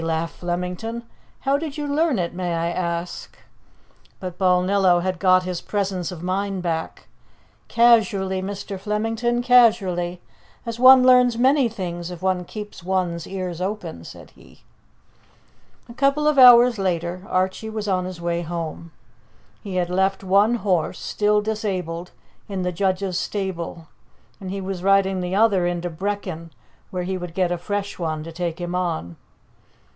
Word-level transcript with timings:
laughed 0.01 0.37
Flemington. 0.37 1.03
"How 1.41 1.59
did 1.59 1.77
you 1.77 1.85
learn 1.85 2.17
it, 2.17 2.33
may 2.33 2.55
I 2.55 2.71
ask?" 2.71 3.37
But 4.19 4.39
Balnillo 4.39 5.01
had 5.03 5.19
got 5.19 5.43
his 5.43 5.61
presence 5.61 6.11
of 6.11 6.23
mind 6.23 6.63
back. 6.63 7.05
"Casually, 7.67 8.41
Mr. 8.41 8.79
Flemington, 8.79 9.43
casually 9.43 10.19
as 10.65 10.79
one 10.79 11.03
learns 11.03 11.37
many 11.37 11.69
things, 11.69 12.09
if 12.09 12.19
one 12.23 12.45
keeps 12.45 12.83
one's 12.83 13.27
ears 13.27 13.61
open," 13.61 14.03
said 14.03 14.31
he. 14.31 14.63
A 15.87 15.93
couple 15.93 16.27
of 16.27 16.39
hours 16.39 16.79
later 16.79 17.21
Archie 17.29 17.69
was 17.69 17.87
on 17.87 18.05
his 18.05 18.19
way 18.19 18.41
home. 18.41 18.91
He 19.61 19.75
had 19.75 19.91
left 19.91 20.23
one 20.23 20.55
horse, 20.55 20.97
still 20.99 21.41
disabled, 21.41 22.09
in 22.49 22.63
the 22.63 22.71
judge's 22.71 23.19
stable, 23.19 23.85
and 24.39 24.49
he 24.49 24.61
was 24.61 24.81
riding 24.81 25.21
the 25.21 25.35
other 25.35 25.67
into 25.67 25.91
Brechin, 25.91 26.49
where 26.89 27.03
he 27.03 27.19
would 27.19 27.35
get 27.35 27.51
a 27.51 27.57
fresh 27.59 27.99
one 27.99 28.23
to 28.23 28.31
take 28.31 28.59
him 28.59 28.73
on. 28.73 29.15